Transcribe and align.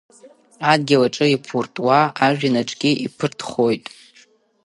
Адгьыл 0.71 1.01
аҿы 1.07 1.25
иԥуртуа 1.35 1.99
ажәҩан 2.25 2.55
аҿгьы 2.61 2.91
иԥыртхоит. 3.05 3.85